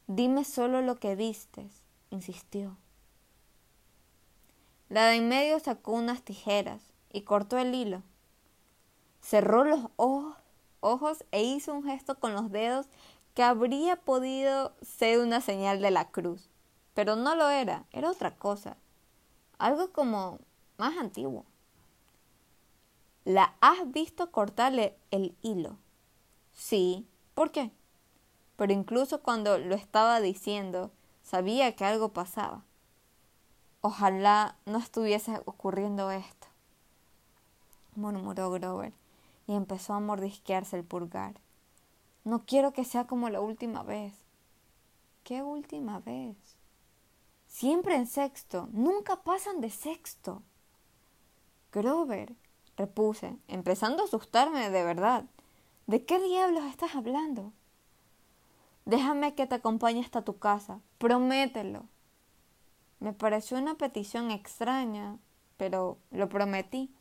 Dime 0.07 0.43
solo 0.43 0.81
lo 0.81 0.95
que 0.95 1.15
vistes, 1.15 1.83
insistió. 2.09 2.77
La 4.89 5.07
de 5.07 5.15
en 5.15 5.27
medio 5.27 5.59
sacó 5.59 5.91
unas 5.91 6.21
tijeras 6.23 6.81
y 7.11 7.21
cortó 7.21 7.57
el 7.57 7.75
hilo. 7.75 8.03
Cerró 9.21 9.65
los 9.65 9.89
ojos 10.79 11.25
e 11.31 11.43
hizo 11.43 11.73
un 11.73 11.83
gesto 11.83 12.19
con 12.19 12.33
los 12.33 12.51
dedos 12.51 12.87
que 13.33 13.43
habría 13.43 13.97
podido 13.97 14.73
ser 14.81 15.19
una 15.19 15.41
señal 15.41 15.81
de 15.81 15.91
la 15.91 16.09
cruz. 16.09 16.49
Pero 16.93 17.15
no 17.15 17.35
lo 17.35 17.49
era, 17.49 17.85
era 17.91 18.09
otra 18.09 18.35
cosa. 18.35 18.77
Algo 19.57 19.91
como 19.91 20.39
más 20.77 20.97
antiguo. 20.97 21.45
¿La 23.25 23.55
has 23.59 23.91
visto 23.91 24.31
cortarle 24.31 24.95
el 25.11 25.35
hilo? 25.41 25.77
Sí. 26.57 27.07
¿Por 27.35 27.51
qué? 27.51 27.71
Pero 28.57 28.73
incluso 28.73 29.21
cuando 29.21 29.59
lo 29.59 29.75
estaba 29.75 30.19
diciendo, 30.19 30.91
sabía 31.23 31.75
que 31.75 31.85
algo 31.85 32.09
pasaba. 32.09 32.65
Ojalá 33.81 34.57
no 34.65 34.79
estuviese 34.79 35.39
ocurriendo 35.45 36.09
esto, 36.09 36.47
murmuró 37.95 38.49
Grover 38.49 38.91
y 39.45 39.53
empezó 39.53 39.93
a 39.93 39.99
mordisquearse 39.99 40.75
el 40.75 40.83
pulgar. 40.83 41.35
No 42.23 42.43
quiero 42.43 42.73
que 42.73 42.83
sea 42.83 43.05
como 43.05 43.29
la 43.29 43.39
última 43.39 43.83
vez. 43.83 44.13
¿Qué 45.23 45.43
última 45.43 45.99
vez? 45.99 46.35
Siempre 47.47 47.95
en 47.95 48.07
sexto, 48.07 48.67
nunca 48.71 49.17
pasan 49.17 49.61
de 49.61 49.69
sexto. 49.69 50.41
Grover, 51.71 52.35
repuse, 52.75 53.37
empezando 53.47 54.01
a 54.01 54.05
asustarme 54.07 54.71
de 54.71 54.83
verdad. 54.83 55.25
¿De 55.87 56.05
qué 56.05 56.19
diablos 56.19 56.65
estás 56.65 56.95
hablando? 56.95 57.53
Déjame 58.85 59.35
que 59.35 59.47
te 59.47 59.55
acompañe 59.55 60.01
hasta 60.01 60.21
tu 60.21 60.37
casa, 60.37 60.79
promételo. 60.97 61.85
Me 62.99 63.13
pareció 63.13 63.57
una 63.57 63.75
petición 63.75 64.31
extraña, 64.31 65.17
pero 65.57 65.97
lo 66.11 66.29
prometí. 66.29 66.93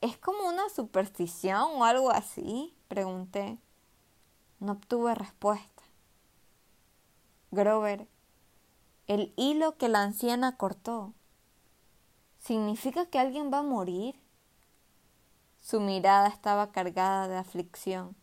¿Es 0.00 0.16
como 0.18 0.48
una 0.48 0.68
superstición 0.68 1.62
o 1.76 1.84
algo 1.84 2.10
así? 2.10 2.74
pregunté. 2.88 3.58
No 4.58 4.72
obtuve 4.72 5.14
respuesta. 5.14 5.82
Grover, 7.50 8.06
el 9.06 9.32
hilo 9.36 9.76
que 9.76 9.88
la 9.88 10.02
anciana 10.02 10.56
cortó 10.56 11.14
¿Significa 12.40 13.06
que 13.06 13.18
alguien 13.18 13.52
va 13.52 13.58
a 13.58 13.62
morir? 13.62 14.18
Su 15.60 15.80
mirada 15.80 16.28
estaba 16.28 16.72
cargada 16.72 17.28
de 17.28 17.36
aflicción, 17.36 18.16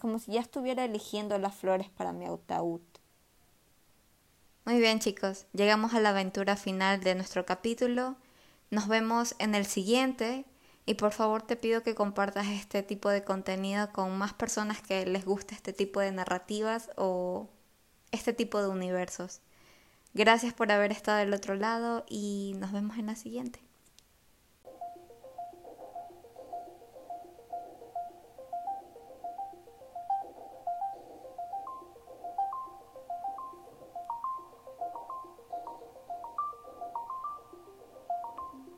como 0.00 0.18
si 0.18 0.32
ya 0.32 0.40
estuviera 0.40 0.84
eligiendo 0.84 1.38
las 1.38 1.54
flores 1.54 1.88
para 1.88 2.12
mi 2.12 2.26
ataúd. 2.26 2.80
Muy 4.64 4.78
bien 4.78 5.00
chicos, 5.00 5.46
llegamos 5.52 5.94
a 5.94 6.00
la 6.00 6.10
aventura 6.10 6.56
final 6.56 7.00
de 7.00 7.14
nuestro 7.14 7.46
capítulo. 7.46 8.16
Nos 8.70 8.88
vemos 8.88 9.34
en 9.38 9.54
el 9.54 9.66
siguiente 9.66 10.44
y 10.86 10.94
por 10.94 11.12
favor 11.12 11.42
te 11.42 11.56
pido 11.56 11.82
que 11.82 11.94
compartas 11.94 12.48
este 12.48 12.82
tipo 12.82 13.08
de 13.08 13.24
contenido 13.24 13.92
con 13.92 14.16
más 14.18 14.34
personas 14.34 14.82
que 14.82 15.06
les 15.06 15.24
guste 15.24 15.54
este 15.54 15.72
tipo 15.72 16.00
de 16.00 16.12
narrativas 16.12 16.90
o 16.96 17.48
este 18.10 18.32
tipo 18.32 18.60
de 18.60 18.68
universos. 18.68 19.40
Gracias 20.14 20.52
por 20.52 20.70
haber 20.72 20.90
estado 20.92 21.18
del 21.18 21.32
otro 21.32 21.54
lado 21.54 22.04
y 22.08 22.54
nos 22.58 22.72
vemos 22.72 22.98
en 22.98 23.06
la 23.06 23.16
siguiente. 23.16 23.69